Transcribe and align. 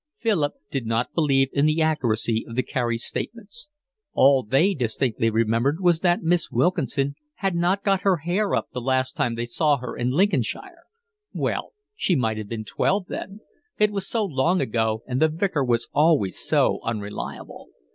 Philip 0.17 0.53
did 0.71 0.87
not 0.87 1.13
believe 1.13 1.49
in 1.53 1.67
the 1.67 1.79
accuracy 1.79 2.43
of 2.49 2.55
the 2.55 2.63
Careys' 2.63 3.05
statements. 3.05 3.67
All 4.13 4.41
they 4.41 4.73
distinctly 4.73 5.29
remembered 5.29 5.79
was 5.79 5.99
that 5.99 6.23
Miss 6.23 6.49
Wilkinson 6.49 7.13
had 7.35 7.53
not 7.55 7.83
got 7.83 8.01
her 8.01 8.17
hair 8.17 8.55
up 8.55 8.71
the 8.73 8.81
last 8.81 9.15
time 9.15 9.35
they 9.35 9.45
saw 9.45 9.77
her 9.77 9.95
in 9.95 10.09
Lincolnshire. 10.09 10.85
Well, 11.33 11.73
she 11.95 12.15
might 12.15 12.37
have 12.39 12.49
been 12.49 12.65
twelve 12.65 13.05
then: 13.09 13.41
it 13.77 13.91
was 13.91 14.07
so 14.07 14.25
long 14.25 14.59
ago 14.59 15.03
and 15.05 15.21
the 15.21 15.29
Vicar 15.29 15.63
was 15.63 15.87
always 15.93 16.35
so 16.39 16.79
unreliable. 16.81 17.67